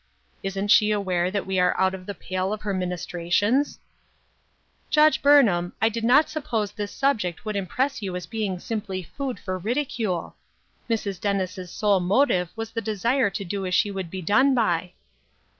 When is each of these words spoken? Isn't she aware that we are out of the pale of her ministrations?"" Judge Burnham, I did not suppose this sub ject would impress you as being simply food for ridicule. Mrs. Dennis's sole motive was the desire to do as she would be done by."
Isn't 0.41 0.69
she 0.69 0.89
aware 0.89 1.29
that 1.29 1.45
we 1.45 1.59
are 1.59 1.79
out 1.79 1.93
of 1.93 2.07
the 2.07 2.15
pale 2.15 2.53
of 2.53 2.61
her 2.63 2.73
ministrations?"" 2.73 3.77
Judge 4.89 5.21
Burnham, 5.21 5.73
I 5.79 5.89
did 5.89 6.03
not 6.03 6.27
suppose 6.27 6.71
this 6.71 6.91
sub 6.91 7.19
ject 7.19 7.45
would 7.45 7.55
impress 7.55 8.01
you 8.01 8.15
as 8.15 8.25
being 8.25 8.57
simply 8.57 9.03
food 9.03 9.39
for 9.39 9.59
ridicule. 9.59 10.35
Mrs. 10.89 11.21
Dennis's 11.21 11.69
sole 11.69 11.99
motive 11.99 12.49
was 12.55 12.71
the 12.71 12.81
desire 12.81 13.29
to 13.29 13.45
do 13.45 13.63
as 13.63 13.75
she 13.75 13.91
would 13.91 14.09
be 14.09 14.23
done 14.23 14.55
by." 14.55 14.93